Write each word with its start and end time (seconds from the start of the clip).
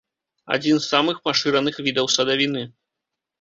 Адзін 0.55 0.79
з 0.79 0.87
самых 0.93 1.19
пашыраных 1.27 1.75
відаў 1.89 2.11
садавіны. 2.17 2.65